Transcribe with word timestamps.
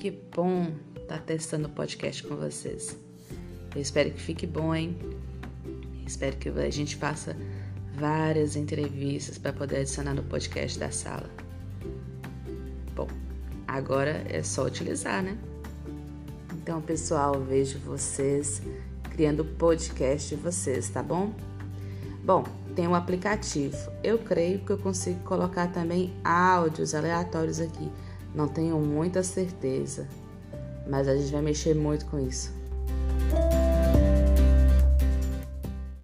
Que 0.00 0.10
bom 0.10 0.72
estar 0.96 1.18
tá 1.18 1.18
testando 1.18 1.68
o 1.68 1.70
podcast 1.70 2.22
com 2.22 2.34
vocês. 2.34 2.96
Eu 3.74 3.82
espero 3.82 4.10
que 4.10 4.18
fique 4.18 4.46
bom, 4.46 4.74
hein? 4.74 4.96
Espero 6.06 6.38
que 6.38 6.48
a 6.48 6.70
gente 6.70 6.96
faça 6.96 7.36
várias 7.96 8.56
entrevistas 8.56 9.36
para 9.36 9.52
poder 9.52 9.80
adicionar 9.80 10.14
no 10.14 10.22
podcast 10.22 10.78
da 10.78 10.90
sala. 10.90 11.28
Bom, 12.96 13.08
agora 13.68 14.24
é 14.26 14.42
só 14.42 14.64
utilizar, 14.64 15.22
né? 15.22 15.36
Então, 16.54 16.80
pessoal, 16.80 17.38
vejo 17.38 17.78
vocês 17.80 18.62
criando 19.10 19.40
o 19.40 19.44
podcast 19.44 20.34
de 20.34 20.40
vocês, 20.40 20.88
tá 20.88 21.02
bom? 21.02 21.34
Bom, 22.24 22.42
tem 22.74 22.88
um 22.88 22.94
aplicativo. 22.94 23.76
Eu 24.02 24.18
creio 24.18 24.60
que 24.60 24.70
eu 24.70 24.78
consigo 24.78 25.20
colocar 25.24 25.66
também 25.66 26.14
áudios 26.24 26.94
aleatórios 26.94 27.60
aqui. 27.60 27.92
Não 28.34 28.46
tenho 28.48 28.78
muita 28.78 29.22
certeza, 29.22 30.06
mas 30.88 31.08
a 31.08 31.16
gente 31.16 31.32
vai 31.32 31.42
mexer 31.42 31.74
muito 31.74 32.06
com 32.06 32.18
isso. 32.18 32.59